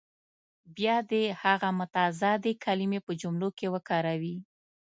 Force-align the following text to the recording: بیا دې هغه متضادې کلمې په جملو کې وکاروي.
بیا 0.75 0.95
دې 1.11 1.23
هغه 1.43 1.69
متضادې 1.79 2.53
کلمې 2.65 2.99
په 3.05 3.11
جملو 3.21 3.49
کې 3.57 3.67
وکاروي. 3.73 4.35